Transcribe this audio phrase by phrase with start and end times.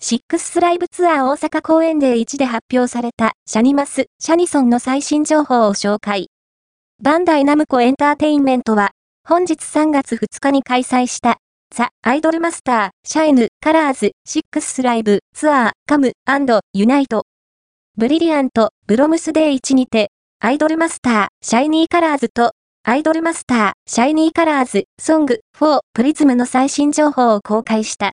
[0.00, 6.28] シックスライブツアー大阪公演デー1で発表されたシャニマス、シャニソンの最新情報を紹介。
[7.02, 8.92] バンダイナムコエンターテインメントは、
[9.28, 11.38] 本日3月2日に開催した、
[11.74, 16.12] THE IDOLMASTER SHINY COLORS Sixth Live Tour Come
[16.72, 22.52] and Unite。Brilliant Blooms Day 1にて、アイドルマスター、シャイニーカラーズと、
[22.84, 28.06] アイドルマスター、シャイニーカラーズ、 Song for Prism の最新情報を公開した。